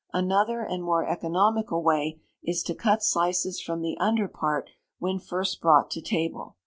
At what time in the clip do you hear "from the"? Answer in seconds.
3.61-3.99